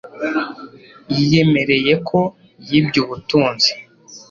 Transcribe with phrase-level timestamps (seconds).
[1.13, 2.19] Yiyemereye ko
[2.67, 3.71] yibye ubutunzi.